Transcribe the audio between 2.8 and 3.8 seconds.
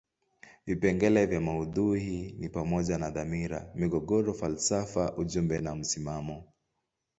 na dhamira,